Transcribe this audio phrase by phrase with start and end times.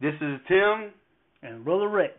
[0.00, 0.92] This is Tim.
[1.42, 2.14] and Brother Rex.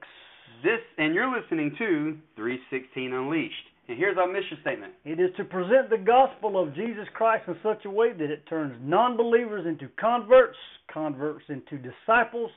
[0.64, 3.54] This and you're listening to 316 Unleashed.
[3.88, 4.92] And here's our mission statement.
[5.06, 8.44] It is to present the gospel of Jesus Christ in such a way that it
[8.50, 10.58] turns non believers into converts,
[10.92, 12.52] converts into disciples,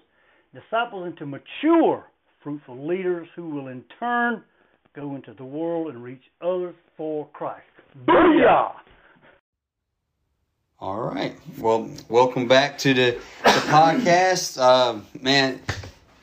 [0.52, 2.04] disciples into mature,
[2.42, 4.42] fruitful leaders who will in turn
[4.96, 7.62] go into the world and reach others for Christ.
[8.08, 8.72] Booyah!
[10.82, 11.32] All right.
[11.58, 13.10] Well, welcome back to the,
[13.44, 14.58] the podcast.
[14.60, 15.60] Uh, man,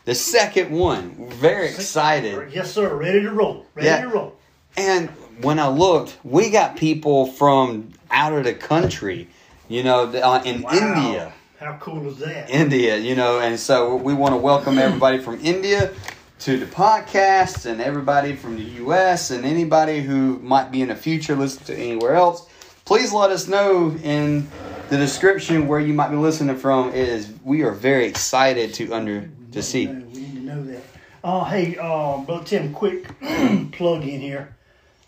[0.04, 1.16] the second one.
[1.18, 2.52] We're very excited.
[2.52, 2.94] Yes, sir.
[2.94, 3.66] Ready to roll.
[3.74, 4.02] Ready Yeah.
[4.02, 4.36] to roll.
[4.76, 5.08] And
[5.42, 9.30] when I looked, we got people from out of the country,
[9.70, 10.72] you know, uh, in Wow.
[10.72, 11.34] India.
[11.58, 12.50] How cool is that?
[12.50, 15.92] India, you know, and so we want to welcome everybody from India
[16.40, 20.96] to the podcast and everybody from the US and anybody who might be in the
[20.98, 22.46] future listening to anywhere else.
[22.90, 24.48] Please let us know in
[24.90, 26.90] the description where you might be listening from.
[26.90, 29.86] It is we are very excited to under to see.
[29.86, 30.82] We need to know that.
[31.24, 33.08] Uh, hey, uh, Brother Tim, quick
[33.74, 34.56] plug in here.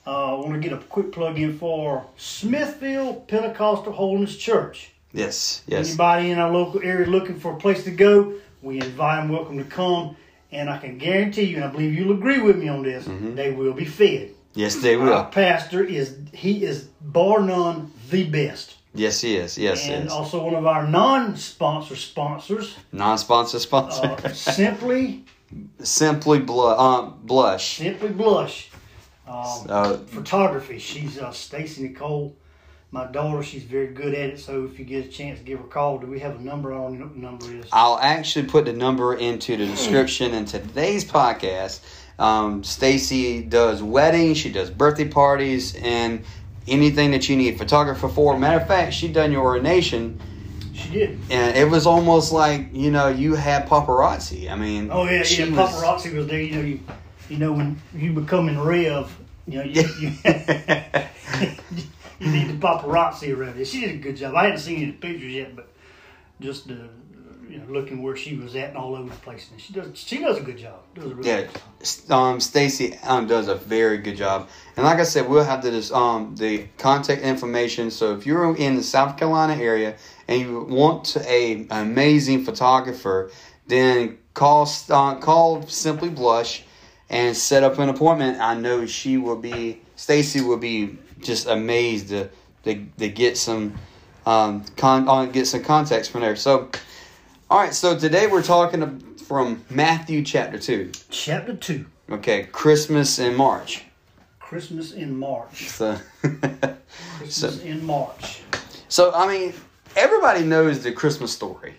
[0.06, 4.92] Uh, I want to get a quick plug in for Smithfield Pentecostal Holiness Church.
[5.12, 5.88] Yes, yes.
[5.90, 9.58] Anybody in our local area looking for a place to go, we invite them, welcome
[9.58, 10.16] to come.
[10.52, 13.34] And I can guarantee you, and I believe you'll agree with me on this, Mm-hmm.
[13.34, 14.36] they will be fed.
[14.54, 15.24] Yes, they Our will.
[15.26, 19.58] pastor is he is bar none the best, Yes, he is.
[19.58, 20.12] Yes, and is.
[20.12, 24.08] also one of our non-sponsor sponsors, Non-sponsor sponsor.
[24.24, 25.24] uh, Simply
[25.84, 27.78] Simply blu- uh, blush.
[27.78, 28.70] Simply Blush.
[29.28, 30.78] Um, Uh, photography.
[30.80, 32.36] She's uh, Stacy Nicole,
[32.92, 33.44] my daughter.
[33.44, 34.40] She's very good at it.
[34.40, 35.98] So if you get a chance, give her a call.
[36.00, 36.74] Do we have a number?
[36.74, 37.66] I don't know number is.
[37.72, 41.82] I'll actually put the number into the description in today's podcast.
[42.20, 46.24] Um, Stacy does weddings, she does birthday parties, and
[46.68, 48.38] anything that you need photographer for.
[48.38, 50.20] Matter of fact, she done your ordination,
[50.74, 51.20] She did.
[51.32, 54.50] and it was almost like you know you had paparazzi.
[54.52, 55.50] I mean, Oh yeah, she yeah.
[55.62, 56.40] was- Paparazzi was there.
[56.42, 56.80] You know, you,
[57.30, 59.12] you know when you become in Rev,
[59.48, 60.12] you know, you, you,
[62.20, 63.66] you need the paparazzi around you.
[63.66, 64.36] She did a good job.
[64.36, 65.68] I hadn't seen any pictures yet, but
[66.40, 66.76] just uh,
[67.52, 69.50] you know, looking where she was at and all over the place.
[69.52, 69.98] And she does.
[69.98, 70.80] She does a good job.
[70.96, 71.62] Does a really Yeah, good
[72.08, 72.12] job.
[72.12, 74.48] um, Stacy um, does a very good job,
[74.78, 77.92] and like I said, we'll have the um the contact information.
[77.92, 79.96] So if you're in the South Carolina area
[80.28, 83.32] and you want a an amazing photographer,
[83.68, 86.64] then call uh, call Simply Blush
[87.10, 88.40] and set up an appointment.
[88.40, 92.30] I know she will be Stacy will be just amazed to
[92.64, 93.76] to, to get some
[94.26, 96.38] um con uh, get some contacts from there.
[96.38, 96.70] So.
[97.52, 100.90] All right, so today we're talking from Matthew chapter 2.
[101.10, 101.86] Chapter two.
[102.10, 103.84] Okay, Christmas in March.
[104.40, 105.68] Christmas in March.
[105.68, 105.98] So,
[107.18, 108.44] Christmas so, in March.
[108.88, 109.54] so, I mean,
[109.98, 111.74] everybody knows the Christmas story.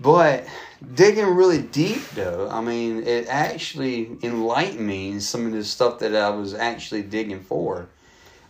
[0.00, 0.46] But
[0.94, 5.98] digging really deep, though, I mean, it actually enlightened me in some of the stuff
[5.98, 7.88] that I was actually digging for.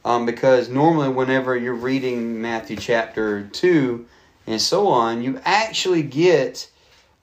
[0.04, 4.06] Um, because normally, whenever you're reading Matthew chapter 2
[4.48, 6.70] and so on, you actually get,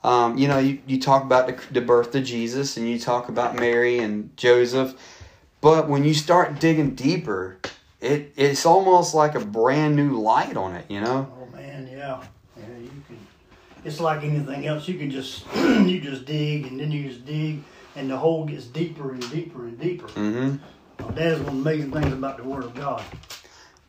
[0.03, 3.30] um, you know, you, you talk about the, the birth of Jesus and you talk
[3.30, 4.94] about Mary and Joseph.
[5.59, 7.58] But when you start digging deeper,
[8.00, 11.28] it it's almost like a brand new light on it, you know?
[11.41, 12.24] Oh man, yeah,
[12.56, 12.78] yeah.
[12.78, 13.18] You can.
[13.84, 14.88] It's like anything else.
[14.88, 17.63] You can just you just dig and then you just dig,
[17.96, 20.07] and the hole gets deeper and deeper and deeper.
[20.09, 20.57] Mm-hmm.
[21.00, 23.03] Uh, that is one of the amazing things about the Word of God.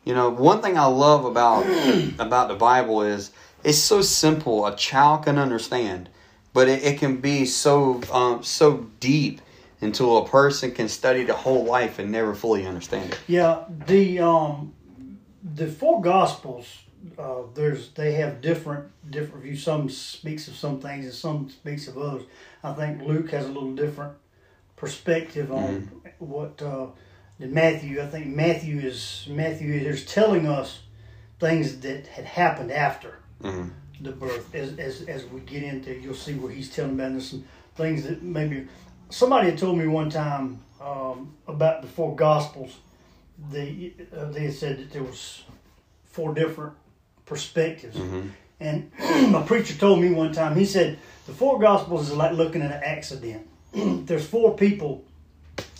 [0.07, 1.65] You know, one thing I love about
[2.19, 3.31] about the Bible is
[3.65, 4.65] it's so simple.
[4.65, 6.07] A child can understand,
[6.53, 9.41] but it, it can be so um, so deep
[9.81, 13.19] until a person can study the whole life and never fully understand it.
[13.27, 14.73] Yeah, the um,
[15.43, 16.83] the four Gospels.
[17.19, 19.61] Uh, there's they have different different views.
[19.61, 22.23] Some speaks of some things and some speaks of others.
[22.63, 24.13] I think Luke has a little different
[24.77, 26.87] perspective on what uh,
[27.39, 28.01] than Matthew.
[28.01, 30.79] I think Matthew is Matthew is telling us
[31.39, 33.69] things that had happened after Mhm.
[34.01, 34.53] the birth.
[34.55, 37.45] As, as as we get into, you'll see where he's telling about this and
[37.75, 38.67] things that maybe
[39.09, 42.77] somebody had told me one time um, about the four Gospels.
[43.51, 45.43] They uh, they had said that there was
[46.05, 46.73] four different
[47.25, 47.97] perspectives.
[48.59, 48.91] And
[49.35, 50.97] a preacher told me one time, he said,
[51.27, 53.47] the four Gospels is like looking at an accident.
[54.07, 55.03] There's four people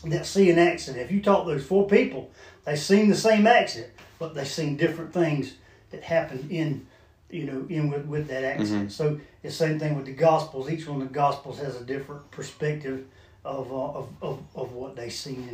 [0.06, 1.04] that see an accident.
[1.04, 2.32] If you talk to those four people,
[2.66, 5.56] they seen the same accident, but they seen different things
[5.92, 6.86] that happened in,
[7.30, 8.92] you know, in with, with that accident.
[8.92, 10.70] So it's the same thing with the Gospels.
[10.70, 13.06] Each one of the Gospels has a different perspective
[13.46, 15.48] of, uh, of, of, of what they seen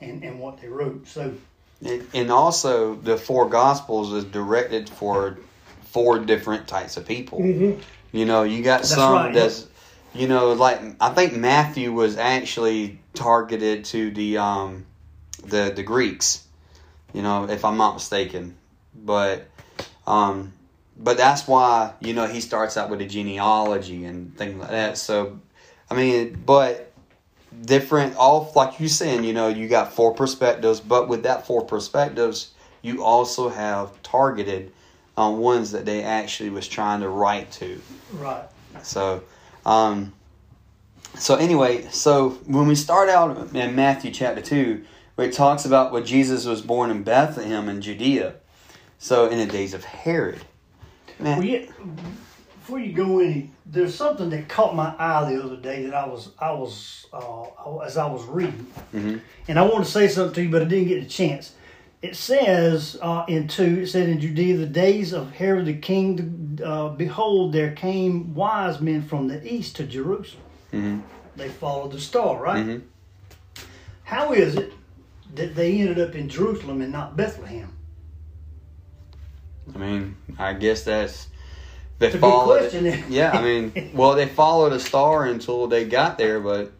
[0.00, 1.06] and, and, and what they wrote.
[1.06, 1.34] So
[1.84, 5.38] And- And also, the four Gospels is directed for
[5.90, 7.40] four different types of people.
[7.44, 7.80] You
[8.12, 9.66] You know, you got That's some right, that's,
[10.16, 14.86] you know, like I think Matthew was actually targeted to the um,
[15.44, 16.44] the the Greeks.
[17.12, 18.56] You know, if I'm not mistaken,
[18.94, 19.48] but
[20.06, 20.52] um,
[20.96, 24.98] but that's why you know he starts out with a genealogy and things like that.
[24.98, 25.38] So,
[25.90, 26.92] I mean, but
[27.64, 31.64] different all like you saying, you know, you got four perspectives, but with that four
[31.64, 32.52] perspectives,
[32.82, 34.72] you also have targeted
[35.16, 37.80] on ones that they actually was trying to write to.
[38.12, 38.44] Right.
[38.82, 39.22] So,
[39.66, 40.12] um,
[41.18, 44.84] so anyway, so when we start out in Matthew chapter two,
[45.16, 48.34] where it talks about what Jesus was born in Bethlehem in Judea,
[48.98, 50.40] so in the days of Herod.
[51.18, 51.66] Man, Well, yeah,
[52.58, 56.06] before you go any, there's something that caught my eye the other day that I
[56.06, 59.20] was I was uh, as I was reading, Mhm.
[59.48, 61.52] and I wanted to say something to you, but I didn't get a chance.
[62.02, 66.60] It says uh, in two, it said in Judea, the days of Herod the king,
[66.64, 70.42] uh, behold, there came wise men from the east to Jerusalem.
[70.72, 71.02] Mhm.
[71.36, 72.64] They followed the star, right?
[72.64, 72.82] Mhm.
[74.04, 74.72] How is it
[75.34, 77.72] that they ended up in Jerusalem and not Bethlehem?
[79.74, 81.28] I mean, I guess that's
[81.98, 82.58] they It's a good followed.
[82.70, 83.04] question.
[83.08, 86.72] Yeah, I mean, well, they followed a star until they got there, but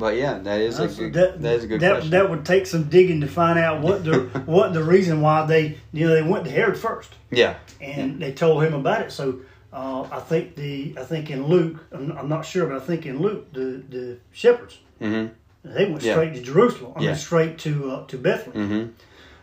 [0.00, 2.10] but yeah, that is a good, that, that is a good that, question.
[2.10, 5.78] That would take some digging to find out what the what the reason why they
[5.92, 9.12] you know they went to Herod first yeah, and they told him about it.
[9.12, 9.40] So
[9.72, 13.06] uh, I think the I think in Luke I'm, I'm not sure, but I think
[13.06, 15.26] in Luke the the shepherds hmm
[15.62, 16.14] they went Yeah.
[16.14, 16.92] straight to Jerusalem.
[16.96, 17.08] I Yeah.
[17.08, 18.68] mean straight to uh, to Bethlehem.
[18.68, 18.84] hmm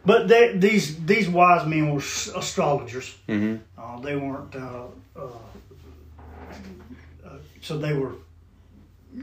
[0.06, 2.02] But they, these these wise men were
[2.42, 3.16] astrologers.
[3.28, 4.56] hmm Uh, they weren't.
[4.56, 5.22] Uh, uh,
[7.26, 8.14] uh, so they were,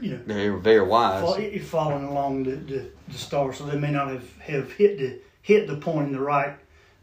[0.01, 1.21] you know, they were very wise.
[1.23, 5.19] fo- following along the, the, the star, so they may not have, have hit the
[5.41, 6.55] hit the point in the right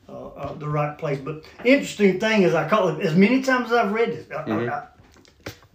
[0.08, 1.18] uh, uh, the right place.
[1.20, 4.42] But interesting thing is, I call it as many times as I've read this, I,
[4.42, 4.68] Mhm.
[4.70, 4.86] I, I,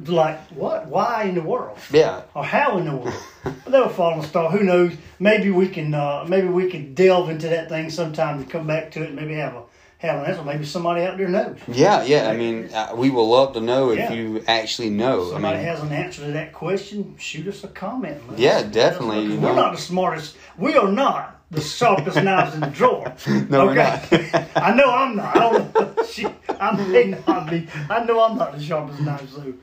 [0.06, 0.86] like what?
[0.88, 1.78] Why in the world?
[1.92, 3.14] Yeah, Or how in the world?
[3.68, 4.52] they were following the star.
[4.52, 4.94] Who knows?
[5.20, 8.92] Maybe we can uh, maybe we can delve into that thing sometime and come back
[8.92, 9.08] to it.
[9.08, 9.64] and Maybe have a
[10.00, 10.44] have an answer.
[10.44, 11.58] Maybe somebody out there knows.
[11.68, 12.30] yeah, yeah.
[12.30, 14.14] I mean, uh, we will love to know if Yeah.
[14.14, 15.28] you actually know.
[15.30, 18.22] I Somebody mean, has an answer to that question, shoot us a comment.
[18.38, 19.56] Yeah, definitely, you We're know.
[19.56, 20.38] not the smartest.
[20.58, 23.14] We are not the sharpest knives in the drawer.
[23.50, 24.30] No, we're okay?
[24.34, 24.48] not.
[24.56, 25.36] I know I'm not.
[25.36, 26.32] I don't.
[26.62, 27.68] I may not be.
[27.90, 29.30] I know I'm not the sharpest knife.
[29.32, 29.54] So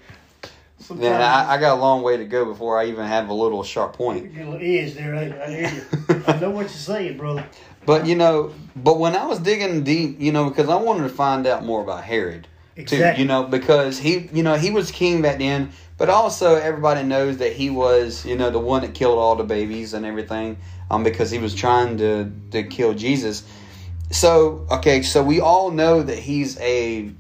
[0.79, 3.35] sometimes man, I, I got a long way to go before I even have a
[3.35, 4.35] little sharp point.
[4.35, 5.15] get a little edge there.
[5.15, 5.71] I, I hear
[6.09, 6.23] you.
[6.27, 7.45] I know what you're saying, brother.
[7.87, 11.09] But you know, but when I was digging deep, you know, because I wanted to
[11.09, 13.23] find out more about Herod too, Exactly.
[13.23, 17.37] you know, because he, you know, he was king back then, but also everybody knows
[17.39, 20.59] that he was, you know, the one that killed all the babies and everything,
[20.91, 23.45] um, because he was trying to to kill Jesus.
[24.11, 27.11] So okay, so we all know that he's a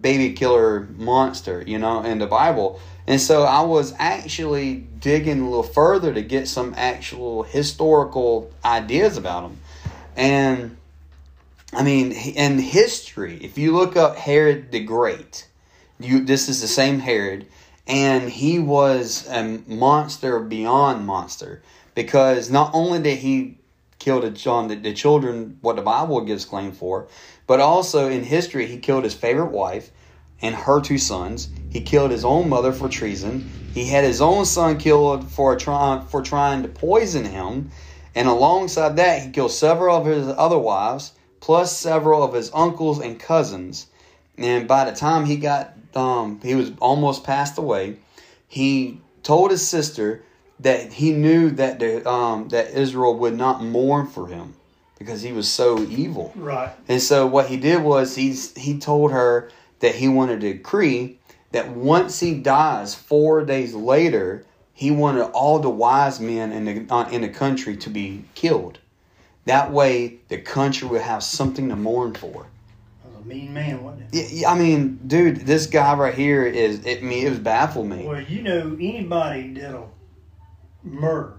[0.00, 2.80] baby killer monster, you know, in the Bible.
[3.06, 9.16] And so I was actually digging a little further to get some actual historical ideas
[9.16, 9.58] about him.
[10.16, 10.76] And
[11.72, 15.48] I mean, in history, if you look up Herod the Great,
[15.98, 17.46] you this is the same Herod,
[17.86, 21.62] and he was a monster beyond monster
[21.94, 23.58] because not only did he
[23.98, 27.08] kill the John the, the children, what the Bible gives claim for,
[27.46, 29.90] but also in history he killed his favorite wife
[30.42, 31.48] and her two sons.
[31.70, 33.48] He killed his own mother for treason.
[33.72, 37.70] He had his own son killed for trying for trying to poison him.
[38.14, 43.00] And alongside that, he killed several of his other wives, plus several of his uncles
[43.00, 43.86] and cousins.
[44.36, 47.98] And by the time he got, um, he was almost passed away.
[48.48, 50.22] He told his sister
[50.60, 54.54] that he knew that the, um, that Israel would not mourn for him
[54.98, 56.32] because he was so evil.
[56.36, 56.70] Right.
[56.88, 59.50] And so what he did was he's he told her
[59.80, 61.18] that he wanted to decree
[61.50, 64.46] that once he dies, four days later,
[64.82, 68.80] he wanted all the wise men in the uh, in the country to be killed.
[69.44, 72.48] That way, the country would have something to mourn for.
[73.04, 74.32] That was a mean man, wasn't it?
[74.32, 76.84] Yeah, I mean, dude, this guy right here is.
[76.84, 78.04] It, mean, it was baffled me.
[78.04, 79.94] Well, you know, anybody that'll
[80.82, 81.34] murder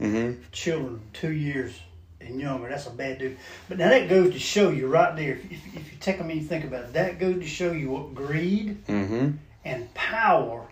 [0.00, 1.80] hmm children two years
[2.20, 3.38] and younger, that's a bad dude.
[3.68, 6.24] But now that goes to show you right there, if, if, if you take a
[6.24, 9.30] minute and think about it, that goes to show you what greed hmm
[9.64, 10.66] and power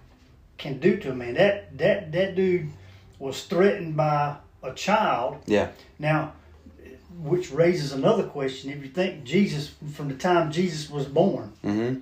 [0.58, 1.34] can do to a man.
[1.34, 2.68] That that that dude
[3.18, 5.38] was threatened by a child.
[5.46, 5.68] Yeah.
[5.98, 6.32] Now,
[7.18, 8.70] which raises another question.
[8.70, 11.94] If you think Jesus, from the time Jesus was born, hmm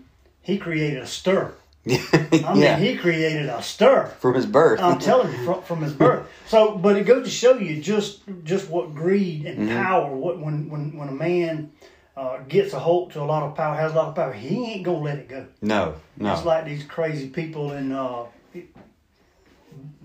[0.43, 1.55] he created a stir.
[1.85, 1.99] yeah.
[2.47, 4.07] I mean, he created a stir.
[4.21, 4.79] From his birth.
[4.81, 6.27] I'm telling you, from, from his birth.
[6.49, 9.77] So, but it goes to show you just just what greed and Mhm.
[9.77, 10.15] power.
[10.15, 11.73] What when when when a man
[12.17, 14.73] uh, gets a hold to a lot of power, has a lot of power, he
[14.73, 15.47] ain't gonna let it go.
[15.63, 16.33] No, no.
[16.35, 18.25] It's like these crazy people in uh,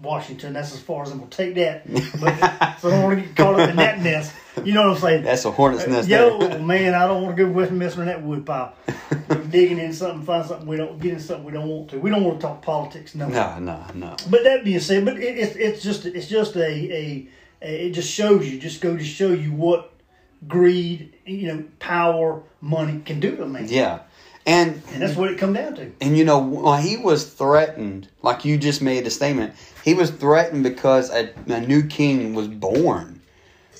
[0.01, 0.53] Washington.
[0.53, 1.85] That's as far as I'm gonna take that.
[2.19, 4.33] But so I don't want to get caught up in that mess.
[4.63, 5.23] You know what I'm saying?
[5.23, 6.09] That's a hornet's nest.
[6.09, 8.73] Yo, man, I don't want to go with messing in that wood pile.
[9.29, 11.99] We're digging in something, find something we don't get in something we don't want to.
[11.99, 13.27] We don't want to talk politics, no.
[13.27, 14.15] no, no, no.
[14.29, 17.27] But that being said, but it, it's it's just it's just a, a,
[17.61, 19.93] a it just shows you just go to show you what
[20.47, 23.67] greed, you know, power, money can do to a man.
[23.67, 23.99] Yeah,
[24.49, 25.91] and And that's what it come down to.
[26.01, 29.53] And you know, he was threatened, like you just made the statement,
[29.85, 33.21] he was threatened because a, a new king was born.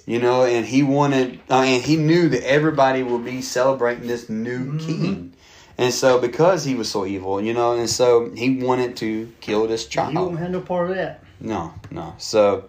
[0.06, 4.28] You know, and he wanted, uh, and he knew that everybody would be celebrating this
[4.28, 5.34] new king.
[5.78, 9.68] And so, because he was so evil, you know, and so he wanted to kill
[9.68, 10.16] this You child.
[10.16, 11.24] won't have no part of that.
[11.40, 12.16] No, no.
[12.18, 12.66] So,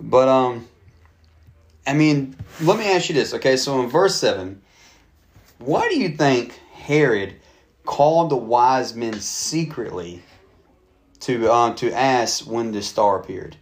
[0.00, 0.66] but um,
[1.86, 3.34] I mean, let me ask you this.
[3.34, 4.62] Okay, so in verse seven,
[5.58, 7.36] why do you think Herod
[7.86, 10.22] called the wise men secretly
[11.20, 13.56] to um to ask when the star appeared?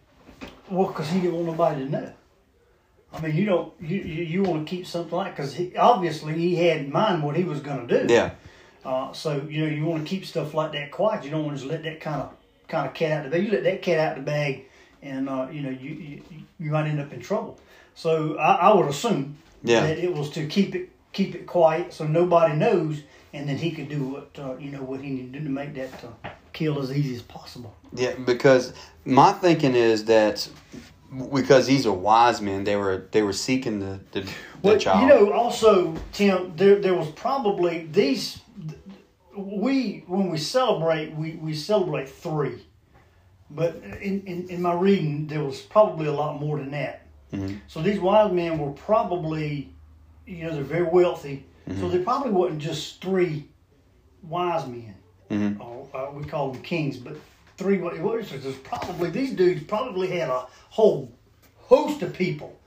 [0.68, 2.12] Well, because he didn't want nobody to know.
[3.12, 6.56] I mean, you don't you you, you want to keep something like because obviously he
[6.56, 8.12] had in mind what he was going to do.
[8.12, 8.30] Yeah,
[8.84, 11.24] Uh, so you know you want to keep stuff like that quiet.
[11.24, 12.30] You don't want to just let that kind of
[12.66, 13.44] kind of cat out the bag.
[13.44, 14.64] You let that cat out the bag,
[15.02, 16.22] and uh, you know you, you
[16.58, 17.58] you might end up in trouble.
[17.94, 19.82] So I, I would assume Yeah.
[19.82, 23.02] that it was to keep it keep it quiet so nobody knows,
[23.32, 25.50] and then he could do what uh, you know what he needed to do to
[25.50, 27.74] make that uh, kill as easy as possible.
[27.94, 28.14] yeah.
[28.24, 28.72] Because
[29.04, 30.48] my thinking is that
[31.34, 34.30] because these are wise men, they were they were seeking the the, the
[34.62, 35.02] Well, child.
[35.02, 38.38] you know, also Tim, there there was probably these.
[39.34, 42.66] We when we celebrate, we, we celebrate three,
[43.50, 47.06] but in, in, in my reading, there was probably a lot more than that.
[47.32, 47.60] Mhm.
[47.66, 49.72] So these wise men were probably,
[50.26, 51.44] you know, they're very wealthy,
[51.80, 53.48] so they probably wasn't just three
[54.22, 54.94] wise men.
[55.30, 55.60] Mhm.
[55.60, 57.16] Or, uh, we call them kings, but
[57.56, 57.78] three.
[57.78, 61.10] What it was there's probably these dudes probably had a whole
[61.58, 62.58] host of people.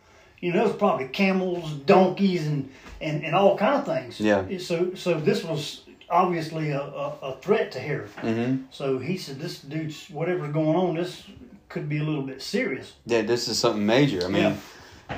[0.42, 2.70] You know, there's probably camels, donkeys, and,
[3.02, 4.20] and, and all kind of things.
[4.20, 4.46] Yeah.
[4.58, 8.10] So so this was obviously a, a, a threat to Herod.
[8.22, 10.96] hmm So he said, "This dude's whatever's going on.
[10.96, 11.24] This
[11.70, 14.26] could be a little bit serious." Yeah, this is something major.
[14.26, 14.58] I mean,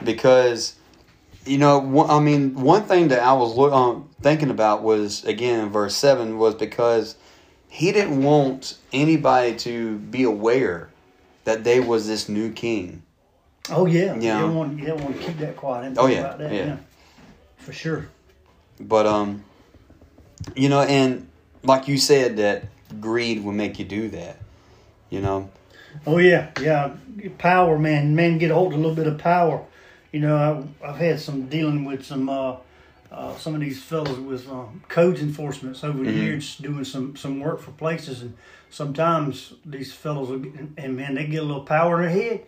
[0.03, 0.75] because
[1.47, 5.69] you know, I mean, one thing that I was look, um, thinking about was again
[5.69, 7.15] verse seven was because
[7.67, 10.89] he didn't want anybody to be aware
[11.45, 13.03] that they was this new king.
[13.69, 14.39] Oh yeah, Yeah.
[14.39, 15.93] You don't want you don't want to keep that quiet.
[15.97, 16.53] Oh, yeah, about that.
[16.53, 16.77] yeah.
[17.57, 18.07] for sure.
[18.79, 19.43] But um,
[20.55, 21.27] you know, and
[21.63, 22.65] like you said, that
[23.01, 24.37] greed will make you do that.
[25.09, 25.49] You know,
[26.05, 26.91] Oh yeah, yeah.
[27.37, 28.15] Power, man.
[28.15, 29.63] Man, get hold of a little bit of power.
[30.11, 32.55] You know, I, I've had some dealing with some uh,
[33.11, 36.15] uh, some of these fellows with um, codes enforcements over the Mhm.
[36.15, 38.33] years, doing some some work for places, and
[38.69, 42.41] sometimes these fellows will get, and man, they get a little power in their head,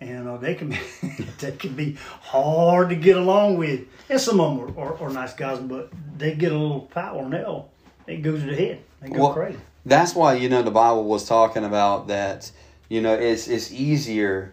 [0.00, 0.78] and uh, they can be
[1.40, 3.80] they can be hard to get along with.
[4.08, 7.22] And some of them are, are, are nice guys, but they get a little power,
[7.22, 7.68] and they'll
[8.06, 8.80] it goes to the head.
[9.00, 9.58] They go Well, crazy.
[9.84, 12.50] that's why you know the Bible was talking about that.
[12.88, 14.52] You know, it's it's easier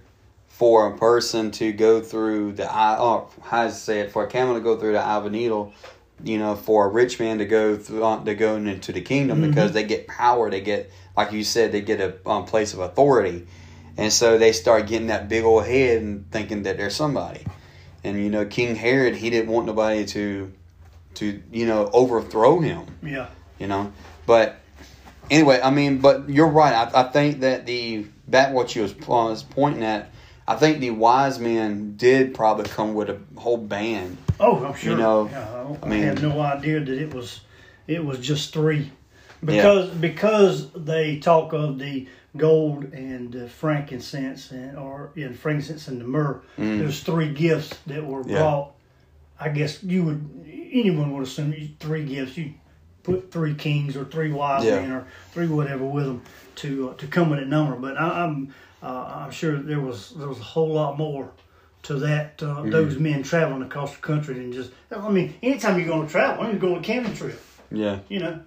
[0.54, 2.96] for a person to go through the eye.
[3.00, 4.12] Oh, how it say it?
[4.12, 5.74] For a camel to go through the eye of a needle.
[6.24, 9.42] You know, for a rich man to go through uh, to go into the kingdom
[9.42, 10.50] because they get power.
[10.52, 13.48] They get, like you said, they get a um, place of authority,
[13.98, 17.46] and so they start getting that big old head and thinking that they're somebody.
[18.04, 20.54] And you know, King Herod, he didn't want nobody to,
[21.16, 23.28] to you know, overthrow him Yeah.
[23.58, 23.92] you know.
[24.28, 24.60] But
[25.32, 26.74] anyway, I mean, but you're right.
[26.74, 30.12] I, I think that the back what you was, was pointing at.
[30.48, 34.18] I think the wise men did probably come with a whole band.
[34.40, 34.92] Oh, I'm sure.
[34.92, 37.42] You know, yeah, I, I I mean- had no idea that it was
[37.88, 38.92] it was just three,
[39.44, 46.02] because because they talk of the gold and frankincense and or yeah, the frankincense and
[46.02, 46.42] the myrrh.
[46.58, 46.80] Mm.
[46.80, 48.40] There's three gifts that were Yeah.
[48.40, 48.72] brought.
[49.40, 52.38] I guess you would anyone would assume you, three gifts.
[52.38, 52.54] You
[53.04, 54.80] put three kings or three wise Yeah.
[54.82, 56.22] men or three whatever with them
[56.56, 57.76] to uh, to come with a number.
[57.76, 58.54] But I, I'm uh,
[58.88, 61.32] I'm sure there was there was a whole lot more
[61.84, 62.70] to that uh, Mm-hmm.
[62.72, 64.72] those men traveling across the country than just.
[64.92, 67.40] I mean, anytime you're going to travel, I'm going on a camping trip.
[67.72, 68.40] Yeah, You know,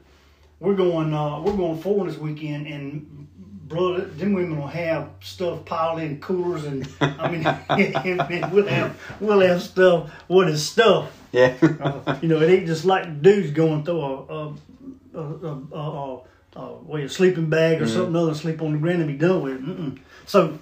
[0.60, 3.26] we're going uh, we're going forward this weekend, and
[3.68, 7.44] brother, them women will have stuff piled in coolers, and I mean,
[8.28, 10.10] and we'll have we'll have stuff.
[10.28, 11.10] What is stuff?
[11.32, 14.54] yeah, Uh, you know, it ain't just like dudes going through a a
[15.14, 16.20] a, a, a, a,
[16.56, 19.42] a, what, a sleeping bag or something other, sleep on the ground and be done
[19.42, 19.62] with it.
[19.64, 19.98] Mm-mm.
[20.26, 20.58] So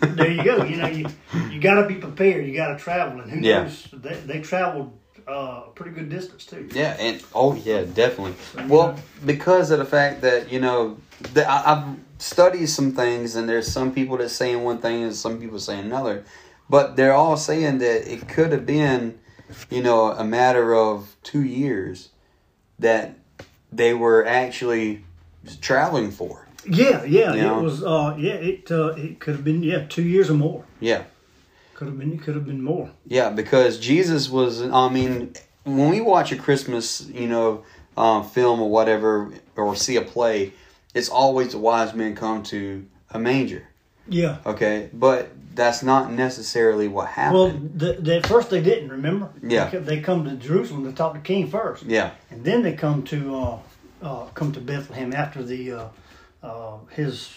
[0.00, 0.64] there you go.
[0.64, 1.06] You know, you
[1.50, 2.46] you got to be prepared.
[2.46, 3.62] You got to travel, and who Yeah.
[3.62, 3.88] knows?
[3.92, 4.96] They, they traveled
[5.28, 6.68] uh, a pretty good distance too.
[6.72, 8.34] Yeah, and oh yeah, definitely.
[8.52, 10.98] So, Well, know, because of the fact that you know,
[11.34, 15.14] the, I, I've studied some things, and there's some people that saying one thing and
[15.14, 16.24] some people saying another,
[16.68, 19.18] but they're all saying that it could have been,
[19.70, 22.10] you know, a matter of two years
[22.78, 23.14] that
[23.72, 25.04] they were actually
[25.60, 26.46] traveling for.
[26.66, 27.60] Yeah, yeah, You know?
[27.60, 27.82] it was.
[27.82, 30.64] Uh, yeah, it uh, it could have been yeah two years or more.
[30.80, 31.04] Yeah,
[31.74, 32.12] Could have been.
[32.12, 32.90] It could have been more.
[33.06, 34.62] yeah, because Jesus was.
[34.62, 35.32] I mean,
[35.64, 37.64] when we watch a Christmas, you know,
[37.96, 40.52] um, film or whatever, or see a play,
[40.94, 43.66] it's always the wise men come to a manger.
[44.08, 44.38] Yeah.
[44.44, 47.78] Okay, but that's not necessarily what Well, happened.
[47.78, 48.88] the, the, at first they didn't.
[48.90, 49.28] Remember?
[49.42, 49.68] Yeah.
[49.68, 53.02] They, they come to Jerusalem to talk to King first, yeah, and then they come
[53.04, 53.58] to uh,
[54.02, 55.88] uh, come to Bethlehem after the uh,
[56.42, 57.30] uh, his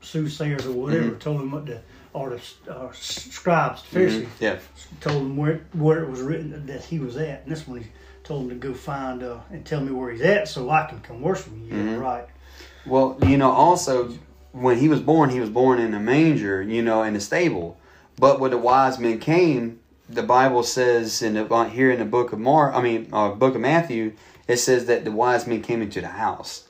[0.00, 1.18] soothsayers or whatever Mhm.
[1.18, 1.80] told him what the
[2.12, 4.40] or the uh, scribes, the Pharisees, Mhm.
[4.40, 4.56] yeah,
[5.00, 7.42] told him where where it was written that he was at.
[7.42, 7.86] And this one he
[8.24, 11.00] told him to go find uh, and tell me where he's at so I can
[11.00, 11.66] come worship him.
[11.68, 12.00] Yeah, Mhm.
[12.00, 12.26] right.
[12.84, 14.10] Well, you know, also
[14.52, 17.76] when he was born, he was born in a manger, you know, in a stable.
[18.18, 22.04] But when the wise men came, the Bible says in the uh, here in the
[22.06, 24.12] book of Mark, I mean, uh, book of Matthew,
[24.48, 26.65] it says that the wise men came into the house.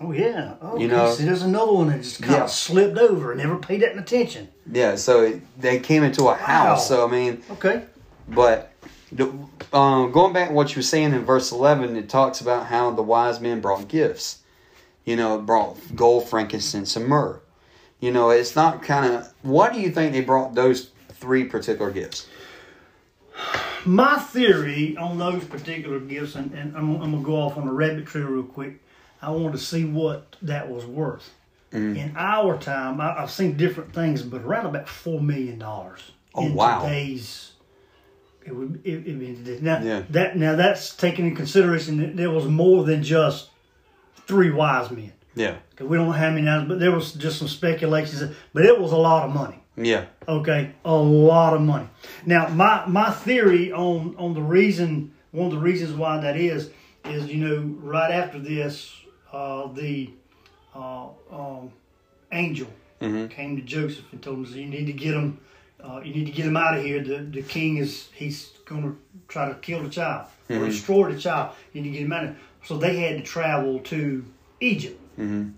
[0.00, 0.54] Oh yeah.
[0.62, 0.82] Okay.
[0.82, 2.44] You know- See, there's another one that just kind Yeah.
[2.44, 4.48] of slipped over and never paid that attention.
[4.70, 6.88] Yeah, so it, they came into a house.
[6.88, 7.84] So I mean, Okay.
[8.28, 8.72] But
[9.12, 9.30] the,
[9.72, 12.92] um, going back to what you were saying in verse 11, it talks about how
[12.92, 14.38] the wise men brought gifts.
[15.04, 17.40] You know, brought gold, frankincense, and myrrh.
[17.98, 19.32] You know, it's not kind of.
[19.42, 22.26] What do you think they brought those three particular gifts?
[23.84, 27.66] My theory on those particular gifts, and, and I'm, I'm going to go off on
[27.66, 28.80] a rabbit trail real quick.
[29.22, 31.30] I wanted to see what that was worth.
[31.72, 31.96] Mhm.
[31.96, 35.62] In our time, I, I've seen different things, but around about $4 million.
[35.62, 35.96] Oh,
[36.46, 36.82] in wow.
[36.82, 37.52] today's.
[38.44, 40.02] It would it, it, now Yeah.
[40.10, 43.50] that now that's taking in consideration that there was more than just
[44.26, 45.12] three wise men.
[45.34, 45.56] Yeah.
[45.76, 48.34] 'Cause we don't know how many now, but there was just some speculations.
[48.54, 49.62] But it was a lot of money.
[49.76, 50.06] Yeah.
[50.26, 51.86] Okay, a lot of money.
[52.26, 56.70] Now, my my theory on on the reason, one of the reasons why that is,
[57.04, 58.90] is you know right after this,
[59.32, 60.10] uh, the
[60.74, 61.72] uh, um,
[62.32, 62.68] angel
[63.00, 65.40] hmm came to Joseph and told him, "You need to get him,
[65.82, 67.02] uh, you need to get him out of here.
[67.02, 68.96] The the king is he's going to
[69.28, 70.66] try to kill the child or Mhm.
[70.66, 71.54] destroy the child.
[71.72, 74.24] You need to get him out of here." So they had to travel to
[74.60, 75.50] Egypt, hmm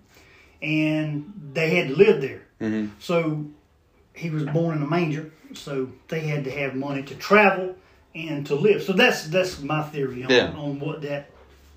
[0.62, 2.42] and they had to live there.
[2.60, 3.46] hmm So
[4.14, 7.74] he was born in a manger, so they had to have money to travel
[8.14, 8.82] and to live.
[8.82, 10.52] So that's that's my theory on, Yeah.
[10.56, 11.30] on what that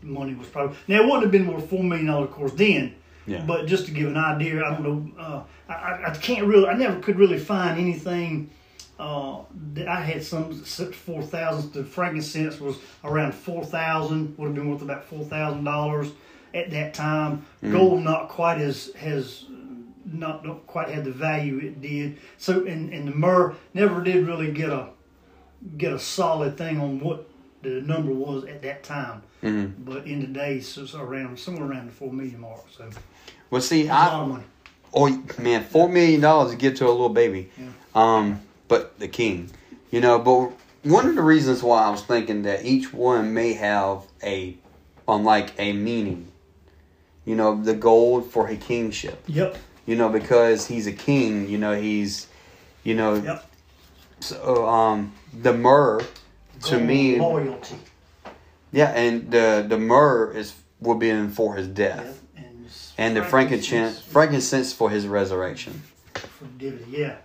[0.05, 0.77] money was probably.
[0.87, 2.95] Now it wouldn't have been worth four million dollars, of course, then.
[3.27, 3.43] Yeah.
[3.45, 5.21] But just to give an idea, I don't know.
[5.21, 6.67] Uh, I, I, can't really.
[6.67, 8.51] I never could really find anything.
[8.97, 9.41] Uh,
[9.73, 11.73] that I had some four thousand.
[11.73, 14.37] The frankincense was around four thousand.
[14.37, 16.11] Would have been worth about four thousand dollars
[16.53, 17.45] at that time.
[17.61, 19.45] Gold not quite as has
[20.05, 22.17] not, not quite had the value it did.
[22.37, 24.89] So and, and the myrrh never did really get a
[25.77, 27.27] get a solid thing on what
[27.65, 29.21] the number was at that time.
[29.41, 32.65] hmm But in today's it's around somewhere around the four million mark.
[32.77, 32.89] So
[33.49, 34.43] Well, see, a lot I of money.
[34.93, 37.49] oh man, four million dollars to give to a little baby.
[37.59, 37.67] Yeah.
[37.95, 39.49] Um, but the king,
[39.91, 40.19] you know.
[40.19, 40.51] But
[40.89, 44.55] one of the reasons why I was thinking that each one may have a,
[45.07, 46.27] um, like a meaning.
[47.25, 49.23] You know, the gold for a kingship.
[49.27, 49.57] Yep.
[49.87, 51.49] You know, because he's a king.
[51.49, 52.27] You know, he's,
[52.83, 53.45] you know, Yep.
[54.19, 56.01] so um, the myrrh
[56.65, 57.75] to me, loyalty.
[58.71, 62.21] yeah, and the the myrrh is will be in for his death.
[62.35, 65.81] And, and the frankincense frankincense for his resurrection.
[66.89, 67.17] Yeah.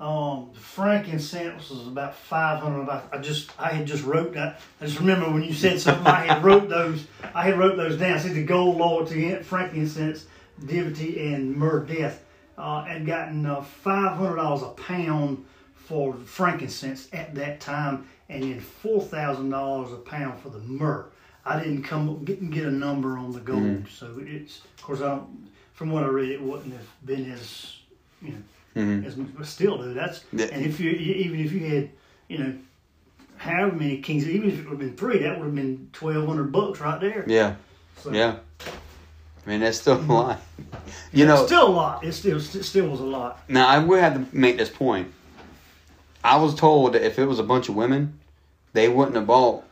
[0.00, 2.90] Um, the frankincense was about five hundred.
[2.90, 4.60] I, I just I had just wrote that.
[4.80, 6.06] I just remember when you said something.
[6.06, 7.06] I had wrote those.
[7.34, 8.18] I had wrote those down.
[8.18, 10.26] See the gold loyalty, frankincense,
[10.58, 12.22] divinity, and myrrh death.
[12.58, 18.42] Uh, had gotten uh, five hundred dollars a pound for frankincense at that time, and
[18.42, 21.06] then four thousand dollars a pound for the myrrh.
[21.44, 25.08] I didn't come didn't get a number on the gold, so it's of course I
[25.08, 25.48] don't.
[25.74, 27.76] From what I read, it wouldn't have been as
[28.22, 28.38] you know
[28.74, 30.46] hmm as much, but still, dude, that's Yeah.
[30.52, 31.90] and if you even if you had,
[32.28, 32.54] you know,
[33.36, 36.26] however many kings, even if it would have been three, that would have been twelve
[36.26, 37.24] hundred bucks right there.
[37.26, 37.54] Yeah,
[37.98, 38.36] So, yeah.
[39.46, 40.40] I mean, that's still a lot.
[41.12, 42.04] You know, still a lot.
[42.04, 43.42] It still it still was a lot.
[43.48, 45.12] Now I will have to make this point.
[46.24, 48.18] I was told that if it was a bunch of women,
[48.72, 49.62] they wouldn't have bought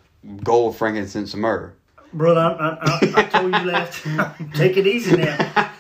[0.45, 1.73] gold, frankincense, and myrrh.
[2.13, 4.53] brother, I, I, I, told you last time.
[4.55, 5.69] Take it easy now.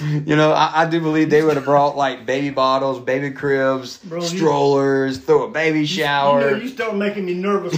[0.00, 3.98] You know, I, I do believe they would have brought like baby bottles, baby cribs,
[3.98, 6.40] Bro, you- strollers, throw a baby shower.
[6.40, 7.74] You, know, you start making me nervous.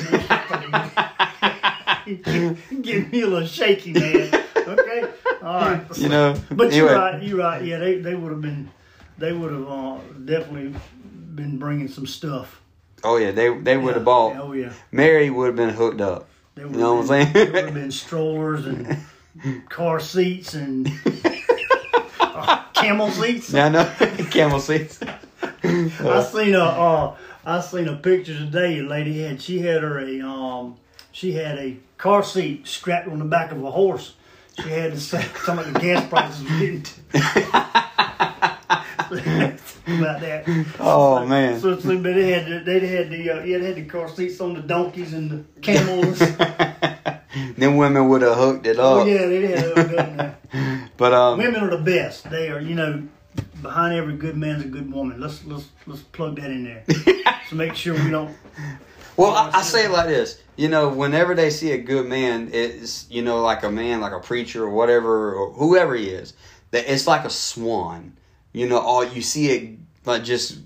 [2.06, 2.56] You.
[2.82, 4.44] Getting me a little shaky, man.
[4.56, 5.08] Okay,
[5.42, 5.84] all right.
[5.96, 7.20] You know, But you're right.
[7.22, 7.64] You're right.
[7.64, 8.70] Yeah, they, they would have been,
[9.18, 10.78] they would have uh, definitely
[11.34, 12.60] been bringing some stuff.
[13.04, 14.36] Oh yeah, they they would have bought.
[14.36, 14.72] Oh yeah.
[14.90, 16.28] Mary would have been hooked up.
[16.54, 17.32] They You know what I'm saying?
[17.32, 19.04] There would have been strollers and
[19.68, 20.90] car seats and
[22.20, 23.52] uh, camel seats.
[23.52, 23.84] Yeah, I know.
[24.30, 25.00] Camel seats.
[25.64, 28.78] I seen a uh, I seen a picture today.
[28.78, 30.76] A lady had she had her a um
[31.10, 34.14] she had a car seat strapped on the back of a horse.
[34.62, 36.42] She had to say some of the gas prices
[39.12, 40.44] about that.
[40.80, 41.60] Oh man.
[41.60, 44.08] So, so but they had the, they had the uh, yeah they had the car
[44.08, 46.18] seats on the donkeys and the camels.
[47.56, 49.02] Them women would have hooked it up.
[49.02, 50.38] oh yeah, they had it good there.
[50.96, 52.30] But um, Women are the best.
[52.30, 53.08] They are you know
[53.62, 55.20] behind every good man's a good woman.
[55.20, 56.84] Let's let's let's plug that in there
[57.48, 58.36] to make sure we don't.
[59.16, 60.42] well, I, I say it like this.
[60.56, 64.12] You know, whenever they see a good man, it's you know like a man, like
[64.12, 66.34] a preacher or whatever, or whoever he is.
[66.72, 68.16] That it's like a swan.
[68.52, 70.58] You know, all you see it like just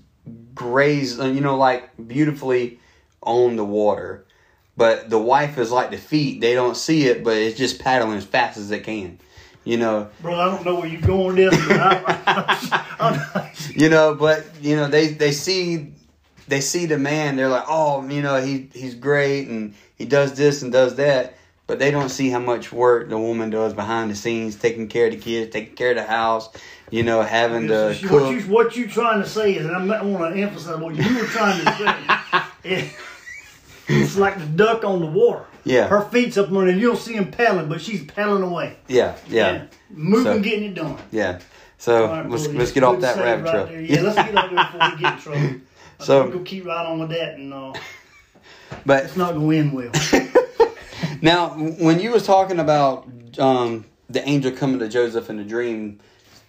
[0.55, 1.19] graze.
[1.19, 2.79] uh, You know, like beautifully
[3.21, 4.25] on the water.
[4.75, 8.17] But the wife is like the feet; they don't see it, but it's just paddling
[8.17, 9.19] as fast as it can.
[9.63, 14.15] You know, Bro, I don't know where you're going this, but I, I, you know
[14.15, 15.91] but you know they they see
[16.47, 20.35] they see the man they're like oh you know he he's great and he does
[20.35, 24.09] this and does that but they don't see how much work the woman does behind
[24.09, 26.49] the scenes taking care of the kids taking care of the house
[26.89, 28.07] you know having to what, you,
[28.41, 31.25] cook what you trying to say is, and I want to emphasize what you were
[31.25, 32.41] trying to say.
[32.63, 32.89] It-
[33.89, 35.45] it's like the duck on the water.
[35.63, 36.75] yeah Her feet's up on it.
[36.75, 38.75] You don't see him paddling, but she's paddling away.
[38.89, 40.97] yeah yeah Moving, So- getting it done.
[41.11, 41.39] yeah
[41.77, 43.81] so right, let's, let's get off that rabbit right trail there.
[43.81, 45.61] Yeah, let's get off there before we get in trouble.
[45.99, 47.73] I So- we'll keep right on with that, and uh,
[48.85, 49.91] but it's not going to end well.
[51.21, 53.07] Now, when you was talking about
[53.39, 55.99] um, the angel coming to Joseph in a dream,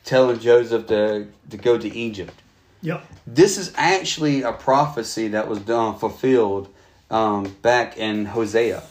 [0.04, 2.35] telling Joseph to to go to Egypt,
[2.83, 3.04] Yep.
[3.26, 6.68] this is actually a prophecy that was done fulfilled
[7.11, 8.83] um, back in Hosea.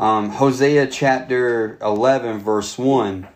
[0.00, 3.28] Um, Hosea chapter eleven, verse one.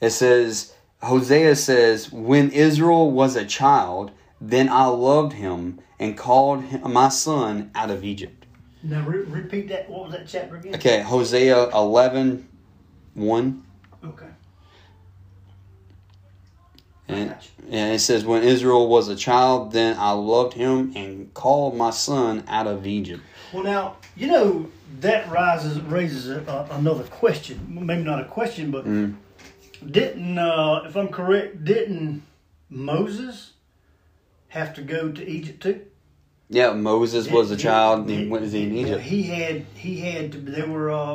[0.00, 4.10] It says, Hosea says, "When Israel was a child,
[4.40, 8.43] then I loved him and called him my son out of Egypt."
[8.84, 9.88] Now re- repeat that.
[9.88, 10.74] What was that chapter again?
[10.74, 12.46] Okay, Hosea 11,
[13.14, 13.62] 1.
[14.04, 14.26] Okay.
[17.08, 17.48] And, Gotcha.
[17.70, 21.90] and it says, When Israel was a child, then I loved him and called my
[21.90, 23.22] son out of Egypt.
[23.52, 24.70] Well, now you know
[25.00, 27.66] that rises raises a, a, another question.
[27.86, 29.16] Maybe not a question, but Mm.
[29.90, 32.22] didn't, uh, if I'm correct, didn't
[32.68, 33.52] Moses
[34.48, 35.80] have to go to Egypt too?
[36.54, 39.02] Yeah, Moses was a child he went in Egypt.
[39.02, 40.46] He had he had.
[40.46, 41.14] They were uh,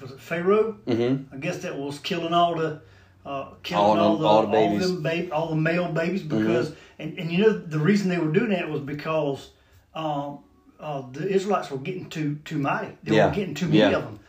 [0.00, 0.76] was it Pharaoh?
[0.86, 1.34] Mm-hmm.
[1.34, 2.80] I guess that was killing all the.
[3.26, 4.90] Uh, killing All all, the- the, all the babies.
[4.90, 5.06] Mm-hmm.
[5.06, 8.32] all, ba- all the male babies because and, and you know the reason they were
[8.32, 9.50] doing that was because
[9.94, 10.38] um,
[10.80, 12.96] uh, the Israelites were getting too too mighty.
[13.02, 13.26] They Yeah.
[13.28, 13.96] were getting too many Yeah.
[13.98, 14.20] of them,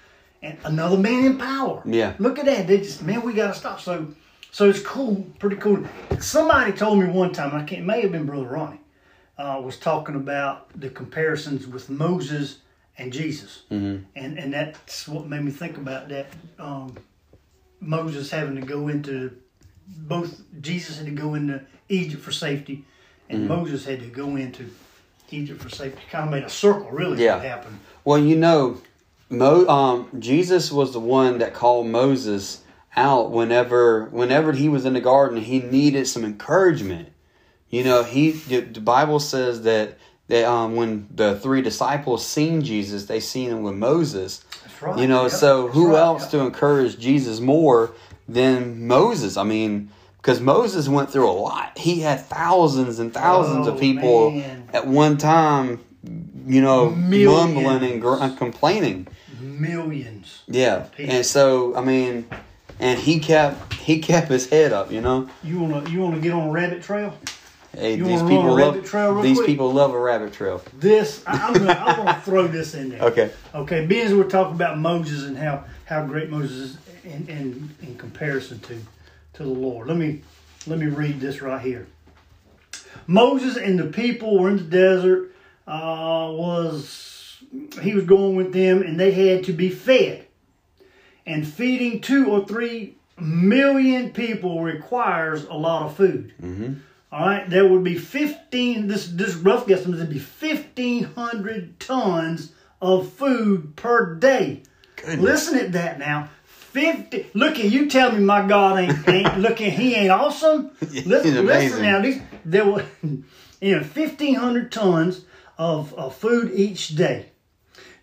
[0.42, 1.82] and another man in power.
[1.86, 2.14] Yeah.
[2.20, 2.68] look at that.
[2.68, 3.80] They just man, we gotta stop.
[3.80, 4.08] So
[4.52, 5.86] so it's cool, pretty cool.
[6.20, 7.82] Somebody told me one time, I can't.
[7.84, 8.82] It may have been Brother Ronnie,
[9.40, 12.60] uh, was talking about the comparisons with Moses
[12.98, 14.04] and Jesus, Mm-hmm.
[14.16, 16.28] and and that's what made me think about that.
[16.60, 16.96] Um,
[17.80, 19.32] Moses having to go into
[19.88, 22.84] both Jesus had to go into Egypt for safety,
[23.30, 23.48] and Mm-hmm.
[23.48, 24.70] Moses had to go into
[25.32, 26.02] Egypt for safety.
[26.12, 27.24] Kind of made a circle, really.
[27.24, 27.36] Yeah.
[27.36, 27.80] What happened?
[28.04, 28.82] Well, you know,
[29.30, 32.64] Mo, um, Jesus was the one that called Moses
[32.98, 35.38] out whenever whenever he was in the garden.
[35.42, 37.10] He needed some encouragement.
[37.70, 43.06] You know, he the, Bible says that that um, when the three disciples seen Jesus,
[43.06, 44.44] they seen him with Moses.
[44.64, 45.00] That's right.
[45.00, 47.92] You know, so who right, else to encourage Jesus more
[48.28, 49.38] than Moses?
[49.38, 51.78] I mean, because Moses went through a lot.
[51.78, 54.70] He had thousands and thousands Oh, of people man.
[54.74, 55.80] at one time,
[56.48, 57.56] you know, Millions.
[57.56, 59.08] mumbling and gr- complaining.
[59.42, 60.42] millions.
[60.48, 62.28] Yeah, and so I mean,
[62.80, 64.92] and he kept he kept his head up.
[64.92, 67.14] You know, You wanna you wanna get on a rabbit trail?
[67.80, 69.48] Hey, You these people a rabbit love trail these quick?
[69.48, 70.62] people love a rabbit trail.
[70.80, 73.02] This I, I'm gonna I'm gonna throw this in there.
[73.02, 73.32] Okay.
[73.56, 77.76] Okay, being as we're talking about Moses and how, how great Moses is in, in,
[77.82, 78.78] in comparison to,
[79.34, 79.88] to the Lord.
[79.88, 80.22] Let me
[80.68, 81.88] let me read this right here.
[83.08, 85.32] Moses and the people were in the desert.
[85.68, 87.42] Uh, was
[87.82, 90.26] he was going with them, and they had to be fed.
[91.26, 96.34] and feeding two or three million people requires a lot of food.
[96.42, 96.74] Mm-hmm.
[97.12, 103.12] All right, there would be 15, this, this rough guesstimate would be 1,500 tons of
[103.14, 104.62] food per day.
[104.96, 105.20] Goodness.
[105.20, 106.30] Listen at that now.
[106.46, 110.70] 50, look at you tell me my God ain't, ain't looking, he ain't awesome.
[110.82, 115.26] Listen, listen now, these, there were, you know, 1,500 tons
[115.58, 117.32] of, of food each day.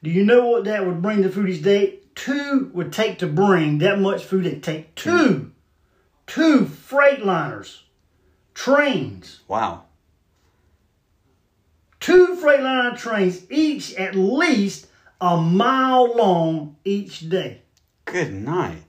[0.03, 2.01] Do you know what that would bring to food each day?
[2.17, 4.47] Two would take to bring that much food.
[4.47, 5.49] It'd take two, hmm.
[6.27, 7.85] two freight liners,
[8.61, 9.83] trains, Wow.
[12.01, 14.87] two Freightliner trains, each at least
[15.21, 17.61] a mile long each day.
[18.07, 18.83] Good night.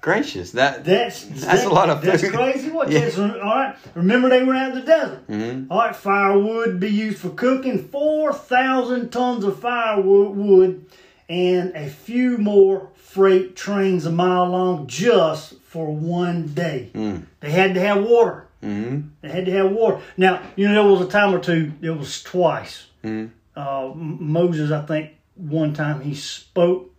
[0.00, 0.52] Gracious.
[0.52, 2.32] That That's That's that- a lot of That's food.
[2.32, 2.70] crazy.
[2.76, 2.90] What?
[2.90, 3.00] Yeah.
[3.00, 3.76] That's- all right.
[3.94, 5.26] Remember, they were out in the desert.
[5.28, 5.66] Mhm.
[5.70, 5.94] All right.
[5.94, 7.86] Firewood be used for cooking.
[7.88, 10.86] Four thousand tons of firewood wood,
[11.28, 16.88] and a few more freight trains a mile long just for one day.
[16.94, 17.24] Mm.
[17.40, 18.46] They had to have water.
[18.62, 19.00] Mm-hmm.
[19.22, 20.00] They had to have water.
[20.16, 22.86] Now, you know, there was a time or two, there was twice.
[23.02, 23.30] Mhm.
[23.56, 26.94] Uh, Moses, I think, one time he spoke,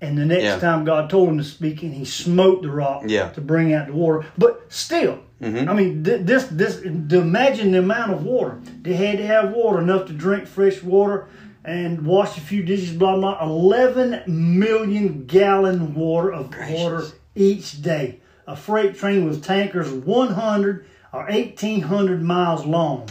[0.00, 0.58] and the next Yeah.
[0.58, 3.28] time God told him to speak, and he smote the rock Yeah.
[3.30, 4.26] to bring out the water.
[4.36, 5.68] But still, Mhm.
[5.68, 8.58] I mean, th- this, this, to imagine the amount of water.
[8.82, 11.26] They had to have water, enough to drink fresh water
[11.64, 13.38] and wash a few dishes, blah, blah.
[13.42, 16.80] 11 million gallon water of Gracious.
[16.80, 17.02] water
[17.34, 18.18] each day.
[18.46, 23.08] A freight train with tankers 100 or 1800 miles long.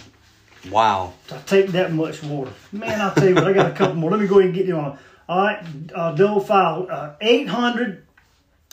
[0.71, 1.13] Wow.
[1.28, 2.52] To take that much water.
[2.71, 4.12] Man, I'll tell you what, I got a couple more.
[4.12, 4.98] Let me go ahead and get you on.
[5.28, 6.88] All right, uh, double file.
[6.89, 8.06] Uh, 800,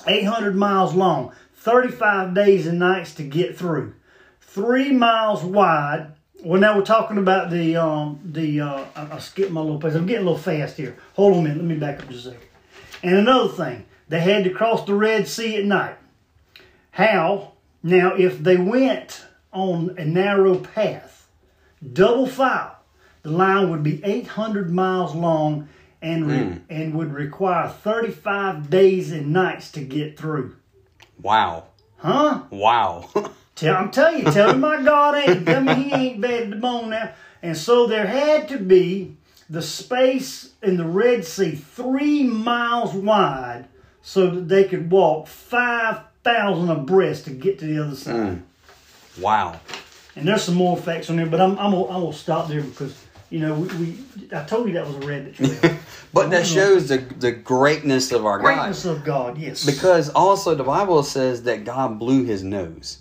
[0.07, 3.95] 800 miles long, 35 days and nights to get through.
[4.41, 6.13] Three miles wide.
[6.45, 9.95] Well, now we're talking about the, um, the uh, I, I skipped my little place.
[9.95, 10.97] I'm getting a little fast here.
[11.15, 11.59] Hold on a minute.
[11.59, 12.49] Let me back up just a second.
[13.03, 15.97] And another thing, they had to cross the Red Sea at night.
[16.93, 17.53] How?
[17.83, 21.29] Now, if they went on a narrow path,
[21.93, 22.79] double file,
[23.23, 25.69] the line would be 800 miles long
[26.01, 26.59] and re- hmm.
[26.69, 30.57] and would require 35 days and nights to get through.
[31.21, 31.65] Wow.
[31.97, 32.43] Huh?
[32.51, 33.09] Wow.
[33.55, 36.51] Tell, I'm telling you, tell me my God ain't, tell me he ain't bad to
[36.51, 37.13] the bone now.
[37.43, 39.17] And so there had to be
[39.51, 43.69] the space in the Red Sea three miles wide
[44.01, 45.29] so that they could walk
[46.25, 48.15] 5,000 abreast to get to the other side.
[48.15, 48.43] Mm.
[49.21, 49.61] wow.
[50.15, 52.63] And there's some more facts on there, but I'm, I'm, gonna, I'm gonna stop there
[52.63, 53.99] because, you know, we, we
[54.37, 55.79] I told you that was a red trail.
[56.15, 58.45] But that shows the the greatness of our God.
[58.45, 59.65] Greatness of God, yes.
[59.65, 62.99] Because also the Bible says that God blew his nose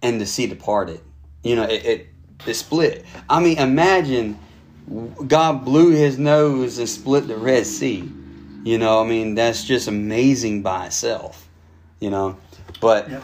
[0.00, 1.00] and the sea departed.
[1.42, 2.06] You know, it, it,
[2.46, 3.04] it split.
[3.28, 4.38] I mean, imagine
[5.26, 8.08] God blew his nose and split the Red Sea.
[8.62, 11.48] You know, I mean, that's just amazing by itself.
[11.98, 12.36] You know,
[12.80, 13.22] but Yep.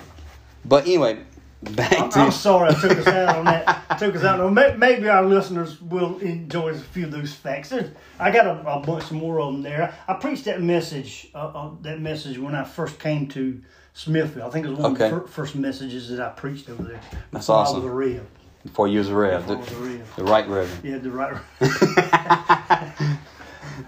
[0.64, 1.18] but anyway,
[1.62, 3.98] back I'm, to I'm sorry I took us out on that.
[3.98, 7.70] took us out on May- Maybe our listeners will enjoy a few of those facts.
[7.70, 9.92] There's, I got a, a bunch more of them there.
[10.06, 11.28] I, preached that message.
[11.34, 13.60] Uh, uh, that message when I first came to
[13.94, 14.46] Smithville.
[14.46, 15.06] I think it was one Okay.
[15.06, 17.00] of the fir- first messages that I preached over there.
[17.32, 17.82] That's awesome.
[17.82, 18.20] I was a
[18.64, 20.04] before you was a rev, Before I was a the, real.
[20.16, 20.84] the right reverend.
[20.84, 21.36] Yeah, the right.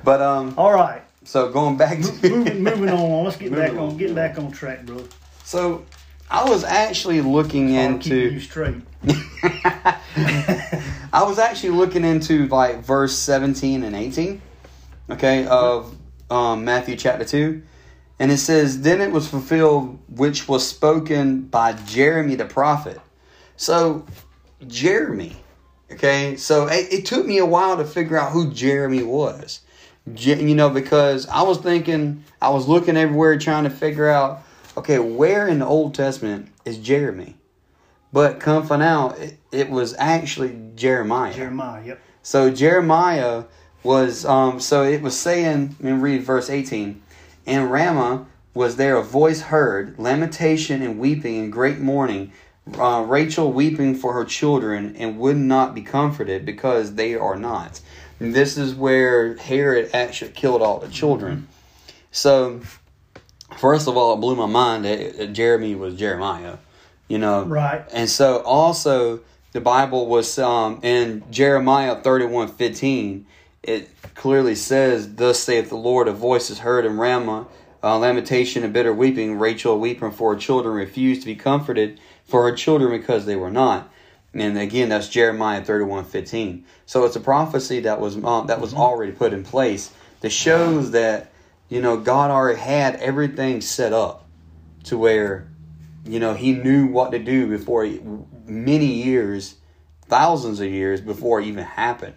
[0.05, 3.25] But um, All right, so going back to moving, moving on.
[3.25, 3.97] Let's get back on on.
[3.97, 5.05] get back on track, brother.
[5.51, 5.85] So
[6.31, 8.39] I was actually looking into.
[8.39, 8.77] straight.
[11.13, 14.41] I was actually looking into like verse 17 and 18,
[15.11, 15.97] okay, of
[16.31, 17.63] um, Matthew chapter 2.
[18.21, 23.01] And it says, Then it was fulfilled which was spoken by Jeremy the prophet.
[23.57, 24.07] So,
[24.69, 25.37] Jeremy,
[25.91, 29.63] okay, so it, it took me a while to figure out who Jeremy was.
[30.15, 34.45] Je- you know, because I was thinking, I was looking everywhere trying to figure out,
[34.81, 37.37] okay, where in the Old Testament is Jeremy?
[38.13, 41.35] But come find out, it, it was actually Jeremiah.
[41.35, 41.85] Jeremiah.
[41.85, 42.01] Yep.
[42.23, 43.45] So Jeremiah
[43.83, 47.01] was um so it was saying let me read verse 18
[47.47, 52.31] and Ramah was there a voice heard lamentation and weeping and great mourning
[52.79, 57.81] uh, Rachel weeping for her children and would not be comforted because they are not
[58.19, 61.49] and this is where Herod actually killed all the children
[62.11, 62.61] so
[63.61, 66.57] first of all it blew my mind that Jeremy was Jeremiah
[67.09, 67.85] you know Right.
[67.93, 69.21] and so also
[69.53, 73.27] the Bible was um in Jeremiah thirty one fifteen,
[73.63, 77.49] it clearly says, Thus saith the Lord, a voice is heard in Ramah,
[77.83, 82.49] uh, lamentation and bitter weeping, Rachel weeping for her children refused to be comforted for
[82.49, 83.91] her children because they were not.
[84.33, 86.65] And again, that's Jeremiah thirty one fifteen.
[86.87, 90.93] So it's a prophecy that was um, that was already put in place that shows
[90.93, 91.30] that
[91.71, 94.27] you know, God already had everything set up
[94.85, 95.49] to where,
[96.05, 98.01] you know, He knew what to do before he,
[98.47, 99.55] many years,
[100.09, 102.15] thousands of years before it even happened.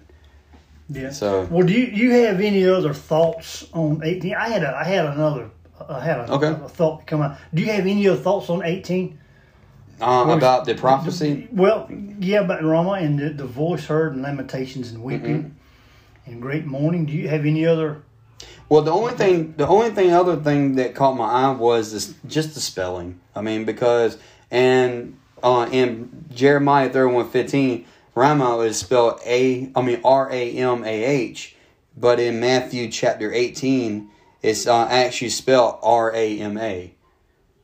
[0.90, 1.12] Yeah.
[1.12, 4.36] So- well, do you you have any other thoughts on eighteen?
[4.36, 5.50] I had a I had another
[5.88, 6.48] I had a, Okay.
[6.50, 7.38] a thought come out.
[7.54, 9.18] Do you have any other thoughts on eighteen?
[10.02, 11.88] Uh, about the prophecy, Well,
[12.20, 16.32] yeah, about Ramah and the, the voice heard and lamentations and weeping Mm-hmm.
[16.32, 17.06] and great mourning.
[17.06, 18.02] Do you have any other?
[18.70, 22.14] Well, the only thing, the only thing, other thing that caught my eye was this,
[22.28, 23.20] just the spelling.
[23.36, 24.18] I mean, because
[24.50, 30.52] and uh, in Jeremiah thirty one fifteen, Ramah is spelled a, I mean R A
[30.58, 31.56] M A H,
[31.98, 34.10] but in Matthew chapter eighteen,
[34.42, 36.94] it's uh, actually spelled R A M A.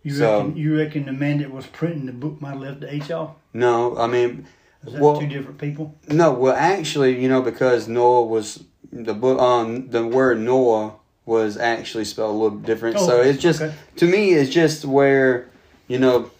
[0.03, 2.79] You So- reckon you reckon the man that was printing the book might have left
[2.81, 3.31] the H off?
[3.53, 4.45] No, I mean,
[4.85, 5.95] Is that Well- two different people?
[6.07, 6.31] no.
[6.31, 10.93] Well, actually, you know, because Noah was the book, um, the word Noah
[11.25, 12.97] was actually spelled a little different.
[12.97, 13.75] Oh, so it's just okay.
[13.97, 15.49] to me, it's just where
[15.87, 16.31] you know,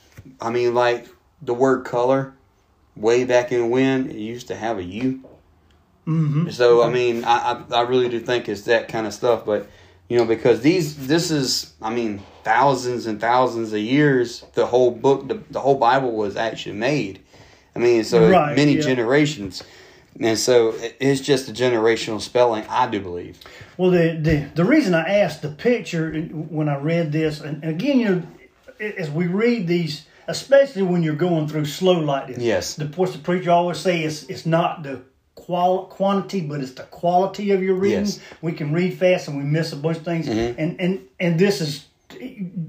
[0.41, 1.07] I mean, like
[1.41, 2.33] the word color,
[2.95, 5.23] way back in when it used to have a U.
[6.07, 6.49] Mm-hmm.
[6.49, 9.67] So I mean, I, I I really do think it's that kind of stuff, but
[10.07, 14.89] you know, because these this is I mean thousands and thousands of years the whole
[14.89, 17.21] book the, the whole Bible was actually made.
[17.75, 18.81] I mean, so Right, many yeah.
[18.81, 19.63] generations,
[20.19, 23.39] and so it's just a generational spelling, I do believe.
[23.77, 27.99] Well, the, the the reason I asked the picture when I read this, and again,
[27.99, 28.23] you know,
[28.97, 32.37] as we read these, especially when you're going through slow like this.
[32.37, 32.75] Yes.
[32.75, 35.01] The what's the preacher always say is it's not the
[35.35, 37.99] qual quantity, but it's the quality of your reading.
[37.99, 38.17] Yes.
[38.17, 38.45] Mm-hmm.
[38.45, 41.61] We can read fast and we miss a bunch of things, and and and this
[41.61, 41.85] is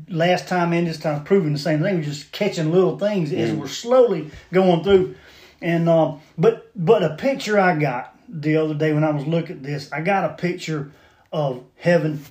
[0.09, 1.97] last time and this time proving the same thing.
[1.97, 5.17] We're just catching little things as we're slowly going through.
[5.63, 9.57] And um, but but a picture I got the other day when I was looking
[9.57, 10.91] at this, I got a picture
[11.33, 12.25] of heaven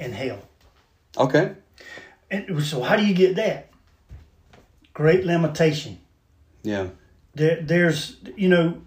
[0.00, 0.40] and hell.
[1.16, 1.52] Okay.
[2.30, 3.70] And so how do you get that?
[4.92, 5.98] Great limitation.
[6.62, 6.88] Yeah.
[7.34, 8.82] There, there's you know,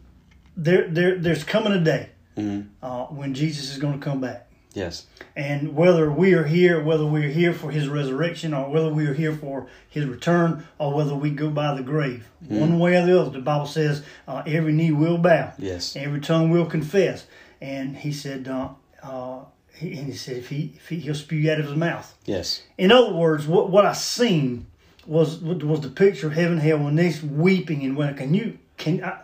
[0.56, 2.68] there there there's coming a day Mhm.
[2.84, 4.47] uh, when Jesus is going to come back.
[4.78, 5.08] Yes.
[5.36, 9.08] And whether we are here, whether we are here for his resurrection, or whether we
[9.08, 13.06] are here for his return, or whether we go by the grave, one way or
[13.06, 15.96] the other, the Bible says uh, every knee will bow, Yes.
[15.96, 17.26] every tongue will confess.
[17.60, 18.70] And he said, uh,
[19.02, 19.40] uh,
[19.76, 22.16] he, and he said, if he, if he he'll spew out of his mouth.
[22.26, 22.62] Yes.
[22.78, 24.68] In other words, what what I seen
[25.08, 29.04] was was the picture of heaven, hell, when they's weeping and when can you can
[29.04, 29.22] I,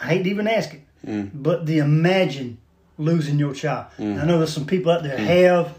[0.00, 0.82] I hate to even ask it,
[1.34, 2.58] but the imagine
[2.98, 3.86] losing your child.
[3.98, 5.76] I know there's some people out there have,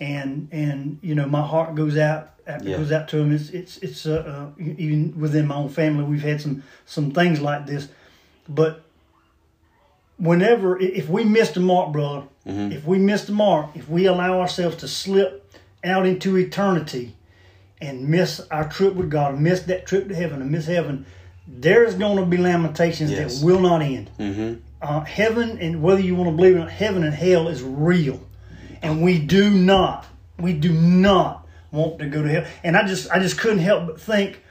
[0.00, 2.76] and and you know my heart goes out Yeah.
[2.76, 3.32] goes out to them.
[3.32, 7.40] It's it's it's uh, uh, even within my own family we've had some some things
[7.40, 7.88] like this,
[8.48, 8.82] but
[10.18, 14.40] whenever if we miss the mark, brother, if we miss the mark, if we allow
[14.40, 15.42] ourselves to slip
[15.84, 17.14] out into eternity
[17.80, 21.04] and miss our trip with God, miss that trip to heaven, and miss heaven,
[21.46, 23.40] there's going to be lamentations Yes.
[23.40, 24.10] that will not end.
[24.18, 24.60] Mm-hmm.
[24.86, 27.60] Uh, heaven, and whether you want to believe it or not, heaven and hell is
[27.62, 28.20] real,
[28.82, 30.06] and we do not,
[30.38, 32.44] we do not want to go to hell.
[32.62, 34.42] And I just, I just couldn't help but think.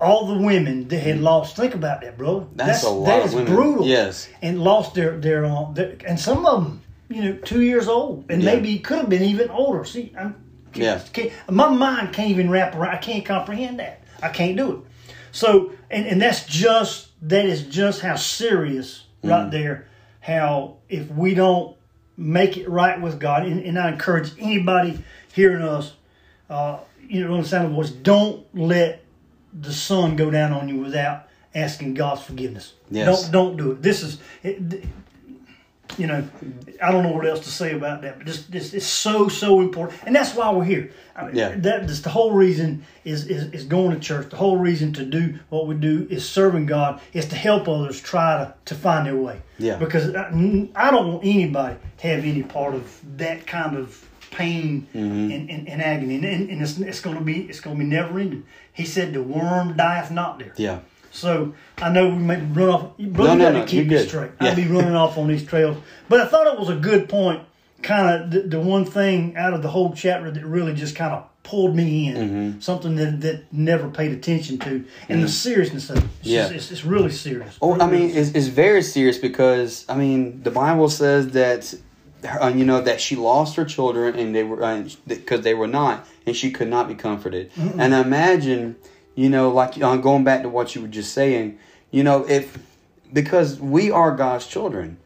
[0.00, 2.48] All the women that had lost, think about that, bro.
[2.56, 3.54] That's a lot that is women.
[3.54, 4.28] brutal Yes.
[4.42, 8.24] and lost their their, uh, their and some of them you know two years old
[8.28, 8.54] and Yeah.
[8.56, 10.34] maybe could have been even older see I'm,
[10.74, 11.00] Yeah.
[11.12, 14.78] can't, my mind can't even wrap around i can't comprehend that i can't do it
[15.30, 19.88] so and, and that's just that is just how serious right there
[20.20, 21.76] how if we don't
[22.16, 25.94] make it right with god and, and i encourage anybody hearing us
[26.50, 29.02] uh, you know understand the voice don't let
[29.52, 32.74] the sun go down on you without asking god's forgiveness.
[32.90, 33.28] Yes.
[33.28, 33.82] don't don't do it.
[33.82, 34.84] This is it,
[35.98, 36.26] you know,
[36.82, 39.60] I don't know what else to say about that, but just this it's so so
[39.60, 40.90] important, and that's why we're here.
[41.14, 41.54] I mean, Yeah.
[41.56, 44.30] that is the whole reason is, is is going to church.
[44.30, 48.00] The whole reason to do what we do is serving God, is to help others
[48.00, 49.40] try to to find their way.
[49.58, 49.76] Yeah.
[49.76, 50.28] Because I,
[50.74, 55.30] I don't want anybody to have any part of that kind of pain Mm-hmm.
[55.30, 57.88] and, and, and agony, and, and it's, it's going to be it's going to be
[57.90, 58.44] never ending.
[58.72, 60.78] He said, "The worm dieth not there." Yeah.
[61.12, 62.96] So I know we may run off.
[62.98, 64.30] Brother, No, no, no, to keep it straight.
[64.40, 64.48] Yeah.
[64.48, 65.76] I'll be running off on these trails.
[66.08, 67.42] But I thought it was a good point.
[67.82, 71.12] Kind of the, the one thing out of the whole chapter that really just kind
[71.12, 72.16] of pulled me in.
[72.16, 72.60] Mm-hmm.
[72.60, 76.04] Something that, that never paid attention to, and the seriousness of it.
[76.20, 76.42] It's, Yeah.
[76.44, 77.58] just, it's, it's really serious.
[77.60, 81.74] Oh, I Really mean, it's, it's very serious because I mean, the Bible says that
[82.40, 86.06] uh, you know that she lost her children and they were because they were not,
[86.24, 87.50] and she could not be comforted.
[87.56, 88.76] And imagine,
[89.14, 91.58] you know, like uh, going back to what you were just saying,
[91.90, 92.58] you know, if
[93.12, 94.98] because we are God's children,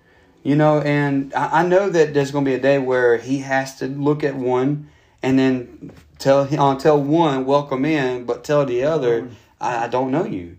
[0.46, 3.38] You know, and I, I know that there's going to be a day where he
[3.38, 4.88] has to look at one
[5.20, 5.90] and then
[6.20, 9.28] tell uh, tell one welcome in, but tell the other
[9.60, 10.58] I, I don't know you.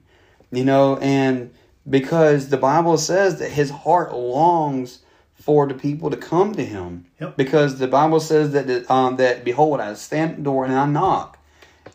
[0.52, 1.54] You know, and
[1.90, 5.00] because the Bible says that his heart longs
[5.36, 7.06] for the people to come to him.
[7.22, 7.38] Yep.
[7.38, 10.86] Because the Bible says that um, that behold, I stand at the door and I
[10.86, 11.37] knock,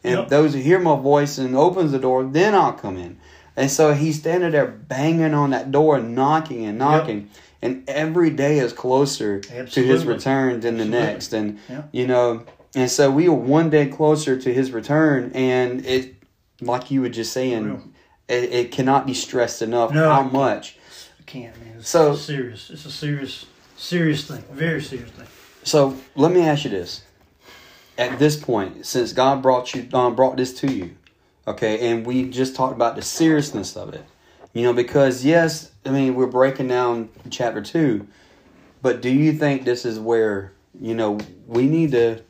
[0.04, 0.28] and Yep.
[0.28, 3.16] those who hear my voice and opens the door, then I'll come in.
[3.56, 7.28] And so he's standing there banging on that door, knocking and knocking,
[7.60, 11.06] and every day is closer to his return than the Absolutely.
[11.12, 11.32] next.
[11.32, 11.82] And Yeah.
[11.92, 12.42] you know,
[12.74, 16.14] and so we are one day closer to his return, and it,
[16.62, 17.92] like you were just saying,
[18.28, 20.08] it, it cannot be stressed enough No.
[20.10, 20.78] how much.
[21.20, 21.74] I can't, man.
[21.78, 22.70] It's So- serious.
[22.70, 23.44] It's a serious,
[23.76, 24.42] serious thing.
[24.52, 25.26] Very serious thing.
[25.62, 27.02] So let me ask you this:
[28.02, 30.96] At this point, since God brought you, um, brought this to you,
[31.46, 34.04] okay, and we just talked about the seriousness of it,
[34.52, 38.06] you know, because yes, I mean we're breaking down chapter two,
[38.82, 42.22] but do you think this is where you know we need to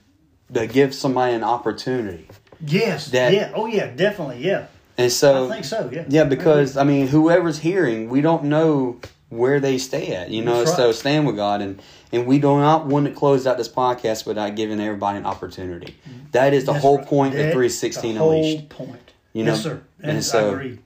[0.53, 2.29] to give somebody an opportunity?
[2.64, 3.11] Yes.
[3.11, 3.53] That- yeah.
[3.55, 3.87] Oh yeah.
[3.87, 4.45] Definitely.
[4.45, 4.66] Yeah.
[4.99, 5.91] And so I think so.
[5.93, 6.05] Yeah.
[6.09, 9.01] Yeah, because I mean, whoever's hearing, we don't know
[9.31, 10.31] where they stay at.
[10.31, 10.68] You know, right.
[10.68, 11.81] so stand with God, and
[12.13, 15.97] and we do not want to close out this podcast without giving everybody an opportunity.
[16.33, 17.07] That is the That's whole right.
[17.07, 18.69] point That- of three sixteen the whole unleashed.
[18.69, 19.13] point.
[19.33, 19.83] You know, yes, sir.
[20.03, 20.77] and And so-.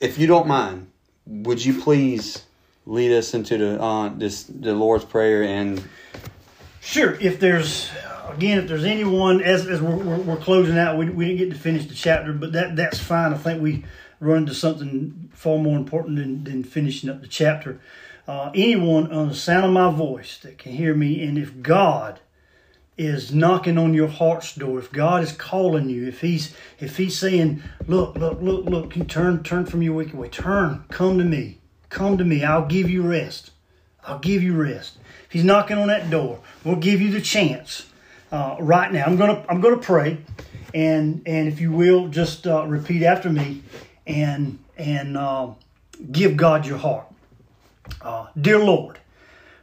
[0.00, 0.88] If you don't mind,
[1.26, 2.42] would you please
[2.84, 5.82] lead us into the uh, this the Lord's prayer and
[6.80, 7.14] Sure.
[7.20, 7.90] If there's
[8.28, 11.50] again, if there's anyone as as we're, we're, we're closing out, we, we didn't get
[11.50, 13.32] to finish the chapter, but that that's fine.
[13.32, 13.84] I think we
[14.20, 17.80] run into something far more important than, than finishing up the chapter.
[18.26, 22.20] Uh, anyone on the sound of my voice that can hear me, and if God
[22.98, 27.16] is knocking on your heart's door, if God is calling you, if He's if He's
[27.18, 31.24] saying, "Look, look, look, look, you turn turn from your wicked way, turn, come to
[31.24, 31.58] me,
[31.88, 33.50] come to me, I'll give you rest."
[34.06, 34.98] I'll give you rest.
[35.26, 37.86] If he's knocking on that door, we'll give you the chance.
[38.30, 40.18] Uh, right now, I'm gonna I'm gonna pray,
[40.72, 43.62] and and if you will, just uh, repeat after me,
[44.06, 45.48] and and uh,
[46.12, 47.06] give God your heart.
[48.00, 48.98] Uh, dear Lord,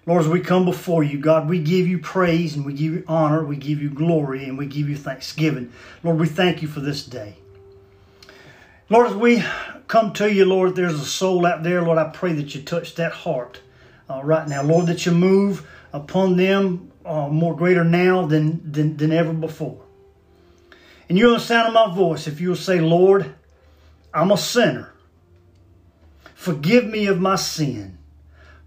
[0.06, 3.04] Lord, as we come before you, God, we give you praise and we give you
[3.08, 5.72] honor, we give you glory, and we give you thanksgiving.
[6.04, 7.38] Lord, we thank you for this day.
[8.90, 9.44] Lord, as we
[9.88, 12.96] come to you, Lord, there's a soul out there, Lord, I pray that you touch
[12.96, 13.62] that heart
[14.10, 14.62] uh, right now.
[14.62, 19.82] Lord, that you move upon them uh, more greater now than, than, than ever before.
[21.08, 22.28] And the sound of my voice.
[22.28, 23.34] If you'll say, Lord,
[24.14, 24.94] I'm a sinner.
[26.34, 27.98] Forgive me of my sin.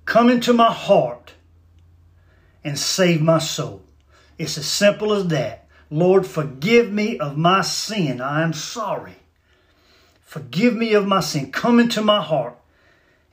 [0.07, 1.35] Come into my heart
[2.65, 3.83] and save my soul.
[4.39, 5.67] It's as simple as that.
[5.91, 8.21] Lord, forgive me of my sin.
[8.21, 9.17] I am sorry.
[10.21, 11.53] Forgive me of my sin.
[11.53, 12.59] Come into my heart,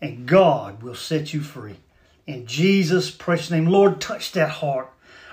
[0.02, 1.78] and God will set you free.
[2.26, 4.90] In Jesus' precious name, Lord, touch that heart.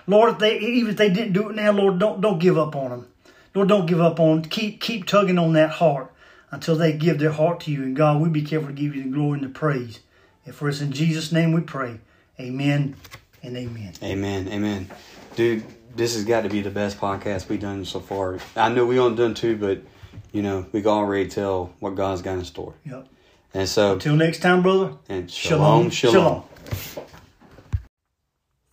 [0.06, 2.74] Lord, if they even if they didn't do it now, Lord, don't don't give up
[2.74, 3.06] on them.
[3.54, 4.50] Lord, don't give up on them.
[4.50, 6.12] Keep keep tugging on that heart
[6.50, 7.82] until they give their heart to you.
[7.82, 10.00] And God, we be careful to give you the glory and the praise.
[10.50, 12.00] And for us in Jesus' name we pray.
[12.40, 12.96] Amen
[13.40, 13.92] and amen.
[14.02, 14.90] Amen, Amen,
[15.36, 15.62] dude.
[15.94, 18.40] This has got to be the best podcast we've done so far.
[18.56, 19.80] I know we only done two, but
[20.32, 22.74] you know we can already tell what God's got in store.
[22.84, 23.06] Yep.
[23.54, 24.94] And so, until next time, brother.
[25.08, 26.42] and shalom, shalom.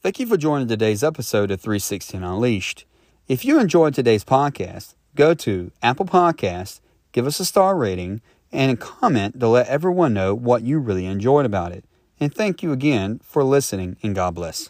[0.01, 2.85] Thank you for joining today's episode of 316 Unleashed.
[3.27, 6.79] If you enjoyed today's podcast, go to Apple Podcasts,
[7.11, 8.21] give us a star rating,
[8.51, 11.85] and a comment to let everyone know what you really enjoyed about it.
[12.19, 14.69] And thank you again for listening, and God bless.